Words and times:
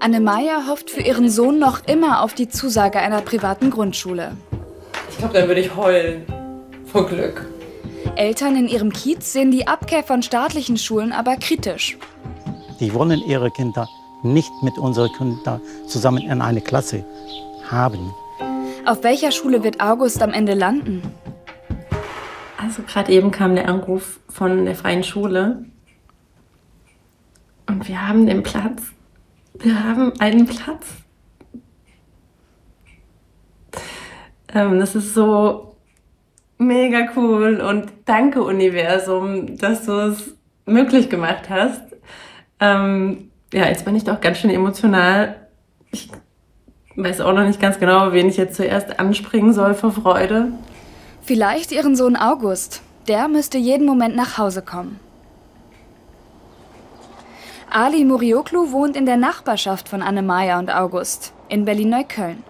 Annemaya 0.00 0.66
hofft 0.68 0.90
für 0.90 1.00
ihren 1.00 1.28
Sohn 1.28 1.58
noch 1.58 1.84
immer 1.86 2.22
auf 2.22 2.34
die 2.34 2.48
Zusage 2.48 3.00
einer 3.00 3.20
privaten 3.20 3.70
Grundschule. 3.70 4.32
Ich 5.10 5.18
glaube, 5.18 5.34
dann 5.34 5.48
würde 5.48 5.60
ich 5.60 5.74
heulen. 5.74 6.24
Vor 6.86 7.06
Glück. 7.08 7.44
Eltern 8.14 8.56
in 8.56 8.68
ihrem 8.68 8.92
Kiez 8.92 9.32
sehen 9.32 9.50
die 9.50 9.66
Abkehr 9.66 10.02
von 10.02 10.22
staatlichen 10.22 10.76
Schulen 10.76 11.12
aber 11.12 11.36
kritisch. 11.36 11.98
Die 12.80 12.94
wollen 12.94 13.20
ihre 13.26 13.50
Kinder 13.50 13.88
nicht 14.22 14.52
mit 14.62 14.78
unseren 14.78 15.12
Kindern 15.12 15.60
zusammen 15.86 16.22
in 16.22 16.40
eine 16.40 16.60
Klasse 16.60 17.04
haben. 17.68 18.12
Auf 18.86 19.02
welcher 19.02 19.32
Schule 19.32 19.64
wird 19.64 19.80
August 19.80 20.22
am 20.22 20.32
Ende 20.32 20.54
landen? 20.54 21.02
Also 22.56 22.82
gerade 22.82 23.12
eben 23.12 23.30
kam 23.30 23.54
der 23.54 23.68
Anruf 23.68 24.20
von 24.28 24.64
der 24.64 24.74
freien 24.74 25.04
Schule. 25.04 25.64
Und 27.66 27.86
wir 27.86 28.08
haben 28.08 28.26
den 28.26 28.42
Platz. 28.42 28.82
Wir 29.60 29.82
haben 29.82 30.12
einen 30.20 30.46
Platz. 30.46 30.86
Ähm, 34.54 34.78
das 34.78 34.94
ist 34.94 35.14
so 35.14 35.76
mega 36.58 37.08
cool 37.16 37.60
und 37.60 37.92
danke 38.04 38.42
Universum, 38.42 39.58
dass 39.58 39.86
du 39.86 39.92
es 39.92 40.34
möglich 40.64 41.10
gemacht 41.10 41.50
hast. 41.50 41.82
Ähm, 42.60 43.30
ja, 43.52 43.66
jetzt 43.66 43.84
bin 43.84 43.96
ich 43.96 44.04
doch 44.04 44.20
ganz 44.20 44.38
schön 44.38 44.50
emotional. 44.50 45.36
Ich 45.90 46.08
weiß 46.96 47.20
auch 47.20 47.32
noch 47.32 47.46
nicht 47.46 47.60
ganz 47.60 47.78
genau, 47.78 48.12
wen 48.12 48.28
ich 48.28 48.36
jetzt 48.36 48.56
zuerst 48.56 48.98
anspringen 48.98 49.52
soll 49.52 49.74
vor 49.74 49.92
Freude. 49.92 50.52
Vielleicht 51.22 51.72
ihren 51.72 51.96
Sohn 51.96 52.16
August. 52.16 52.82
Der 53.06 53.28
müsste 53.28 53.58
jeden 53.58 53.86
Moment 53.86 54.16
nach 54.16 54.38
Hause 54.38 54.62
kommen. 54.62 55.00
Ali 57.70 58.02
Murioklu 58.04 58.72
wohnt 58.72 58.96
in 58.96 59.04
der 59.04 59.18
Nachbarschaft 59.18 59.90
von 59.90 60.00
Annemaya 60.00 60.58
und 60.58 60.70
August 60.70 61.34
in 61.50 61.66
Berlin-Neukölln. 61.66 62.42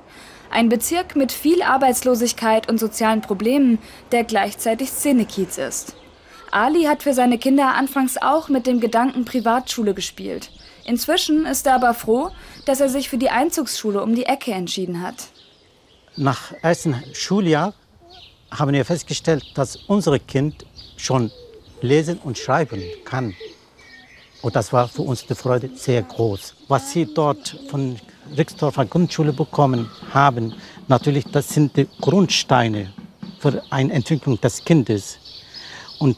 Ein 0.48 0.68
Bezirk 0.68 1.16
mit 1.16 1.32
viel 1.32 1.60
Arbeitslosigkeit 1.62 2.68
und 2.68 2.78
sozialen 2.78 3.20
Problemen, 3.20 3.80
der 4.12 4.22
gleichzeitig 4.22 4.90
Szenekiez 4.90 5.58
ist. 5.58 5.96
Ali 6.52 6.84
hat 6.84 7.02
für 7.02 7.14
seine 7.14 7.36
Kinder 7.36 7.74
anfangs 7.74 8.16
auch 8.16 8.48
mit 8.48 8.68
dem 8.68 8.78
Gedanken 8.78 9.24
Privatschule 9.24 9.92
gespielt. 9.92 10.50
Inzwischen 10.84 11.46
ist 11.46 11.66
er 11.66 11.74
aber 11.74 11.94
froh, 11.94 12.30
dass 12.64 12.80
er 12.80 12.88
sich 12.88 13.08
für 13.08 13.18
die 13.18 13.30
Einzugsschule 13.30 14.02
um 14.02 14.14
die 14.14 14.24
Ecke 14.24 14.52
entschieden 14.52 15.02
hat. 15.02 15.28
Nach 16.16 16.52
ersten 16.62 17.02
Schuljahr 17.12 17.74
haben 18.52 18.72
wir 18.72 18.84
festgestellt, 18.84 19.44
dass 19.54 19.76
unser 19.76 20.18
Kind 20.20 20.64
schon 20.96 21.32
lesen 21.82 22.18
und 22.18 22.38
schreiben 22.38 22.82
kann. 23.04 23.34
Und 24.42 24.54
das 24.54 24.72
war 24.72 24.88
für 24.88 25.02
uns 25.02 25.26
die 25.26 25.34
Freude 25.34 25.70
sehr 25.74 26.02
groß. 26.02 26.54
Was 26.68 26.92
sie 26.92 27.06
dort 27.12 27.58
von 27.68 27.96
Rixdorfer 28.36 28.84
Grundschule 28.84 29.32
bekommen 29.32 29.90
haben, 30.12 30.54
natürlich, 30.86 31.24
das 31.24 31.48
sind 31.48 31.76
die 31.76 31.88
Grundsteine 32.00 32.92
für 33.40 33.62
eine 33.70 33.92
Entwicklung 33.92 34.40
des 34.40 34.64
Kindes. 34.64 35.18
Und 35.98 36.16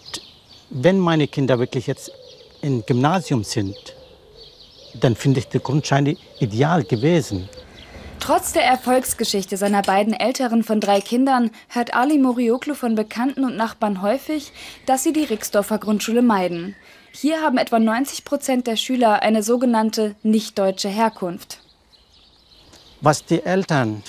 wenn 0.70 0.98
meine 0.98 1.28
Kinder 1.28 1.58
wirklich 1.58 1.86
jetzt 1.86 2.12
im 2.60 2.84
Gymnasium 2.84 3.42
sind, 3.44 3.76
dann 4.94 5.14
finde 5.16 5.40
ich 5.40 5.48
die 5.48 5.60
Grundsteine 5.60 6.16
ideal 6.40 6.84
gewesen. 6.84 7.48
Trotz 8.18 8.52
der 8.52 8.64
Erfolgsgeschichte 8.64 9.56
seiner 9.56 9.80
beiden 9.80 10.12
älteren 10.12 10.62
von 10.62 10.78
drei 10.78 11.00
Kindern 11.00 11.50
hört 11.68 11.94
Ali 11.94 12.18
Morioklu 12.18 12.74
von 12.74 12.94
Bekannten 12.94 13.44
und 13.44 13.56
Nachbarn 13.56 14.02
häufig, 14.02 14.52
dass 14.84 15.02
sie 15.04 15.14
die 15.14 15.24
Rixdorfer 15.24 15.78
Grundschule 15.78 16.20
meiden. 16.20 16.76
Hier 17.12 17.42
haben 17.42 17.58
etwa 17.58 17.78
90 17.78 18.24
Prozent 18.24 18.66
der 18.66 18.76
Schüler 18.76 19.22
eine 19.22 19.42
sogenannte 19.42 20.14
nicht-deutsche 20.22 20.88
Herkunft. 20.88 21.60
Was 23.00 23.24
die 23.24 23.42
Eltern 23.42 24.02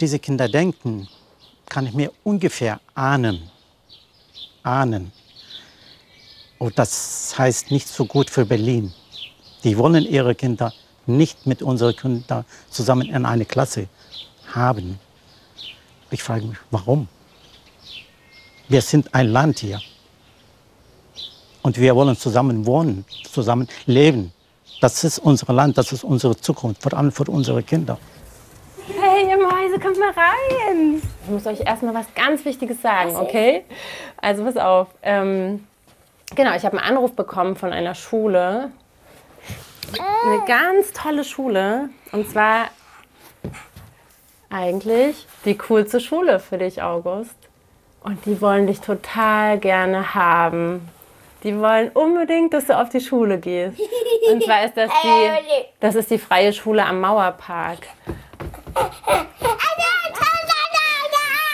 diese 0.00 0.18
Kinder 0.18 0.48
denken, 0.48 1.08
kann 1.68 1.86
ich 1.86 1.94
mir 1.94 2.12
ungefähr 2.22 2.80
ahnen. 2.94 3.50
Ahnen. 4.62 5.12
Und 6.58 6.78
das 6.78 7.34
heißt 7.36 7.70
nicht 7.70 7.88
so 7.88 8.06
gut 8.06 8.30
für 8.30 8.46
Berlin. 8.46 8.94
Die 9.64 9.76
wollen 9.76 10.04
ihre 10.04 10.34
Kinder 10.34 10.72
nicht 11.06 11.46
mit 11.46 11.60
unseren 11.62 11.96
Kindern 11.96 12.44
zusammen 12.70 13.08
in 13.08 13.26
eine 13.26 13.44
Klasse 13.44 13.88
haben. 14.54 14.98
Ich 16.10 16.22
frage 16.22 16.46
mich, 16.46 16.58
warum? 16.70 17.08
Wir 18.68 18.80
sind 18.80 19.12
ein 19.14 19.28
Land 19.28 19.58
hier. 19.58 19.80
Und 21.64 21.80
wir 21.80 21.96
wollen 21.96 22.14
zusammen 22.14 22.66
wohnen, 22.66 23.06
zusammen 23.24 23.66
leben. 23.86 24.34
Das 24.82 25.02
ist 25.02 25.18
unser 25.18 25.50
Land, 25.50 25.78
das 25.78 25.92
ist 25.92 26.04
unsere 26.04 26.36
Zukunft, 26.36 26.82
vor 26.82 26.92
allem 26.92 27.10
für 27.10 27.24
unsere 27.24 27.62
Kinder. 27.62 27.96
Hey, 29.00 29.30
ihr 29.30 29.38
Mäuse, 29.38 29.80
kommt 29.80 29.98
mal 29.98 30.10
rein. 30.10 31.00
Ich 31.24 31.30
muss 31.30 31.46
euch 31.46 31.60
erstmal 31.60 31.94
was 31.94 32.04
ganz 32.14 32.44
Wichtiges 32.44 32.82
sagen, 32.82 33.16
okay? 33.16 33.64
Also 34.18 34.44
pass 34.44 34.58
auf. 34.58 34.88
Ähm, 35.02 35.66
genau, 36.34 36.54
ich 36.54 36.66
habe 36.66 36.78
einen 36.78 36.86
Anruf 36.86 37.12
bekommen 37.12 37.56
von 37.56 37.72
einer 37.72 37.94
Schule. 37.94 38.70
Eine 40.26 40.44
ganz 40.46 40.92
tolle 40.92 41.24
Schule. 41.24 41.88
Und 42.12 42.28
zwar 42.28 42.66
eigentlich 44.50 45.26
die 45.46 45.56
coolste 45.56 45.98
Schule 45.98 46.40
für 46.40 46.58
dich, 46.58 46.82
August. 46.82 47.36
Und 48.02 48.26
die 48.26 48.42
wollen 48.42 48.66
dich 48.66 48.80
total 48.80 49.58
gerne 49.58 50.14
haben. 50.14 50.90
Die 51.44 51.56
wollen 51.58 51.90
unbedingt, 51.90 52.54
dass 52.54 52.66
du 52.66 52.78
auf 52.78 52.88
die 52.88 53.00
Schule 53.00 53.38
gehst. 53.38 53.78
Und 54.32 54.42
zwar 54.42 54.64
ist 54.64 54.76
das 54.76 54.90
die, 55.02 55.30
das 55.78 55.94
ist 55.94 56.10
die 56.10 56.18
freie 56.18 56.52
Schule 56.54 56.84
am 56.84 57.00
Mauerpark. 57.00 57.86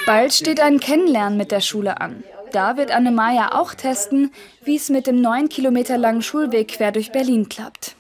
Bald 0.07 0.33
steht 0.33 0.61
ein 0.61 0.81
Kennenlernen 0.81 1.37
mit 1.37 1.51
der 1.51 1.61
Schule 1.61 2.01
an. 2.01 2.23
Da 2.53 2.77
wird 2.77 2.91
Annemaya 2.91 3.61
auch 3.61 3.75
testen, 3.75 4.33
wie 4.65 4.77
es 4.77 4.89
mit 4.89 5.07
dem 5.07 5.21
neun 5.21 5.49
Kilometer 5.49 5.99
langen 5.99 6.23
Schulweg 6.23 6.69
quer 6.69 6.93
durch 6.93 7.13
Berlin 7.13 7.49
klappt. 7.49 7.95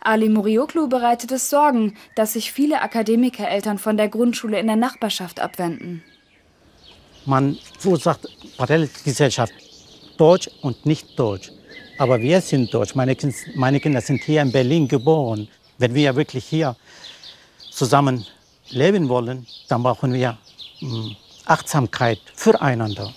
Ali 0.00 0.28
Murioklu 0.28 0.88
bereitet 0.88 1.32
es 1.32 1.50
Sorgen, 1.50 1.96
dass 2.14 2.34
sich 2.34 2.52
viele 2.52 2.80
Akademikereltern 2.80 3.78
von 3.78 3.96
der 3.96 4.08
Grundschule 4.08 4.58
in 4.58 4.68
der 4.68 4.76
Nachbarschaft 4.76 5.40
abwenden. 5.40 6.04
Man 7.24 7.58
verursacht 7.78 8.28
Parallelgesellschaft, 8.56 9.52
Deutsch 10.20 10.48
und 10.62 10.86
nicht 10.86 11.18
Deutsch. 11.18 11.50
Aber 11.98 12.20
wir 12.20 12.40
sind 12.40 12.72
Deutsch. 12.72 12.94
Meine, 12.94 13.16
meine 13.54 13.80
Kinder 13.80 14.00
sind 14.00 14.22
hier 14.22 14.42
in 14.42 14.52
Berlin 14.52 14.86
geboren. 14.88 15.48
Wenn 15.78 15.94
wir 15.94 16.14
wirklich 16.16 16.44
hier 16.44 16.76
zusammen 17.70 18.26
leben 18.70 19.08
wollen, 19.08 19.46
dann 19.68 19.82
brauchen 19.82 20.12
wir 20.12 20.36
mh, 20.80 21.10
Achtsamkeit 21.44 22.18
füreinander. 22.34 23.12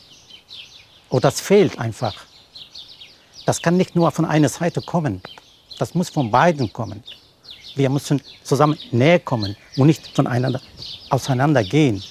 Und 1.10 1.24
das 1.24 1.42
fehlt 1.42 1.80
einfach. 1.80 2.16
Das 3.46 3.62
kann 3.62 3.78
nicht 3.78 3.96
nur 3.96 4.12
von 4.12 4.26
einer 4.26 4.50
Seite 4.50 4.82
kommen. 4.82 5.22
Das 5.80 5.96
muss 5.96 6.10
von 6.10 6.30
beiden 6.30 6.72
kommen. 6.72 7.04
Wir 7.76 7.90
müssen 7.90 8.22
zusammen 8.44 8.78
näher 8.92 9.20
kommen 9.20 9.56
und 9.78 9.88
nicht 9.88 10.08
voneinander 10.16 10.62
auseinandergehen. 11.10 12.04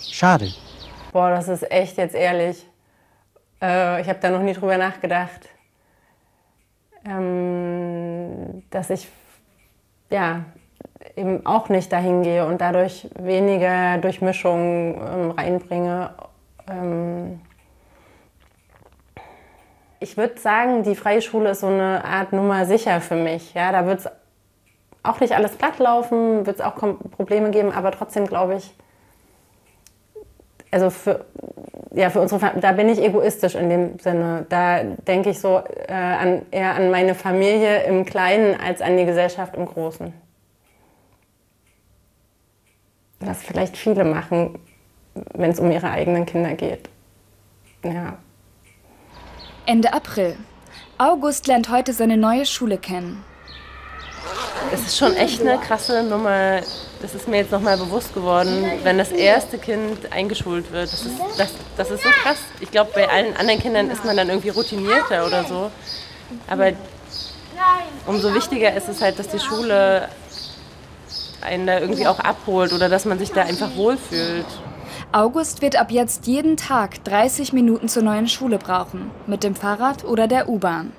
Schade. 0.00 0.52
Boah, 1.12 1.30
das 1.30 1.48
ist 1.48 1.70
echt 1.70 1.96
jetzt 1.96 2.14
ehrlich. 2.14 2.58
Äh, 3.64 4.02
ich 4.02 4.08
habe 4.08 4.18
da 4.20 4.30
noch 4.30 4.42
nie 4.42 4.52
drüber 4.52 4.76
nachgedacht, 4.76 5.48
ähm, 7.06 8.62
dass 8.70 8.90
ich 8.90 9.08
ja 10.10 10.44
eben 11.16 11.46
auch 11.46 11.68
nicht 11.68 11.92
dahin 11.92 12.22
gehe 12.22 12.46
und 12.46 12.60
dadurch 12.60 13.08
weniger 13.18 13.98
Durchmischung 13.98 15.00
ähm, 15.00 15.30
reinbringe. 15.30 16.14
Ähm 16.68 17.40
ich 20.00 20.18
würde 20.18 20.38
sagen, 20.38 20.82
die 20.82 20.94
freie 20.94 21.22
Schule 21.22 21.50
ist 21.50 21.60
so 21.60 21.68
eine 21.68 22.04
Art 22.04 22.32
Nummer 22.34 22.66
sicher 22.66 23.00
für 23.00 23.16
mich. 23.16 23.54
Ja, 23.54 23.72
da 23.72 23.86
wird 23.86 24.00
es 24.00 24.08
auch 25.02 25.20
nicht 25.20 25.34
alles 25.34 25.56
platt 25.56 25.78
laufen, 25.78 26.44
wird 26.44 26.58
es 26.58 26.64
auch 26.64 26.74
Probleme 26.74 27.50
geben, 27.50 27.72
aber 27.72 27.90
trotzdem 27.90 28.26
glaube 28.26 28.56
ich, 28.56 28.74
also 30.70 30.90
für, 30.90 31.24
ja, 31.94 32.10
für 32.10 32.20
unsere 32.20 32.58
da 32.60 32.72
bin 32.72 32.88
ich 32.88 33.00
egoistisch 33.00 33.54
in 33.54 33.70
dem 33.70 33.98
Sinne. 33.98 34.46
Da 34.48 34.82
denke 34.82 35.30
ich 35.30 35.38
so 35.38 35.62
äh, 35.86 35.92
an, 35.92 36.42
eher 36.50 36.74
an 36.74 36.90
meine 36.90 37.14
Familie 37.14 37.84
im 37.84 38.04
Kleinen 38.04 38.58
als 38.60 38.82
an 38.82 38.96
die 38.96 39.04
Gesellschaft 39.04 39.54
im 39.54 39.64
Großen. 39.64 40.12
Was 43.20 43.42
vielleicht 43.42 43.76
viele 43.76 44.04
machen, 44.04 44.58
wenn 45.34 45.50
es 45.50 45.60
um 45.60 45.70
ihre 45.70 45.90
eigenen 45.90 46.26
Kinder 46.26 46.54
geht. 46.54 46.88
Ja. 47.84 48.18
Ende 49.66 49.92
April. 49.92 50.36
August 50.98 51.46
lernt 51.46 51.70
heute 51.70 51.92
seine 51.92 52.16
neue 52.16 52.44
Schule 52.44 52.76
kennen. 52.76 53.24
Es 54.74 54.80
ist 54.86 54.98
schon 54.98 55.14
echt 55.14 55.40
eine 55.40 55.56
krasse 55.58 56.02
Nummer. 56.02 56.58
Das 57.00 57.14
ist 57.14 57.28
mir 57.28 57.36
jetzt 57.36 57.52
nochmal 57.52 57.76
bewusst 57.76 58.12
geworden, 58.12 58.64
wenn 58.82 58.98
das 58.98 59.12
erste 59.12 59.56
Kind 59.56 60.12
eingeschult 60.12 60.72
wird. 60.72 60.92
Das 60.92 61.04
ist, 61.04 61.14
das, 61.38 61.50
das 61.76 61.90
ist 61.92 62.02
so 62.02 62.08
krass. 62.08 62.38
Ich 62.58 62.72
glaube, 62.72 62.90
bei 62.92 63.08
allen 63.08 63.36
anderen 63.36 63.60
Kindern 63.60 63.88
ist 63.90 64.04
man 64.04 64.16
dann 64.16 64.28
irgendwie 64.30 64.48
routinierter 64.48 65.26
oder 65.26 65.44
so. 65.44 65.70
Aber 66.48 66.72
umso 68.06 68.34
wichtiger 68.34 68.74
ist 68.74 68.88
es 68.88 69.00
halt, 69.00 69.16
dass 69.18 69.28
die 69.28 69.38
Schule 69.38 70.08
einen 71.40 71.68
da 71.68 71.78
irgendwie 71.78 72.08
auch 72.08 72.18
abholt 72.18 72.72
oder 72.72 72.88
dass 72.88 73.04
man 73.04 73.20
sich 73.20 73.30
da 73.30 73.42
einfach 73.42 73.76
wohlfühlt. 73.76 74.46
August 75.12 75.62
wird 75.62 75.76
ab 75.76 75.92
jetzt 75.92 76.26
jeden 76.26 76.56
Tag 76.56 77.04
30 77.04 77.52
Minuten 77.52 77.88
zur 77.88 78.02
neuen 78.02 78.26
Schule 78.26 78.58
brauchen, 78.58 79.12
mit 79.28 79.44
dem 79.44 79.54
Fahrrad 79.54 80.04
oder 80.04 80.26
der 80.26 80.48
U-Bahn. 80.48 80.92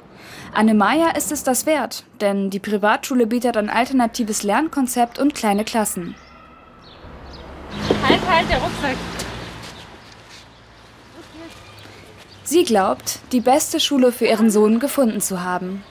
Annemaya 0.53 1.09
ist 1.11 1.31
es 1.31 1.43
das 1.43 1.65
wert, 1.65 2.03
denn 2.21 2.49
die 2.49 2.59
Privatschule 2.59 3.27
bietet 3.27 3.57
ein 3.57 3.69
alternatives 3.69 4.43
Lernkonzept 4.43 5.19
und 5.19 5.35
kleine 5.35 5.65
Klassen. 5.65 6.15
Halt, 8.07 8.21
halt, 8.27 8.49
der 8.49 8.57
Rucksack. 8.57 8.95
Sie 12.43 12.63
glaubt, 12.63 13.19
die 13.31 13.41
beste 13.41 13.79
Schule 13.79 14.11
für 14.11 14.25
ihren 14.25 14.51
Sohn 14.51 14.79
gefunden 14.79 15.19
zu 15.19 15.43
haben. 15.43 15.83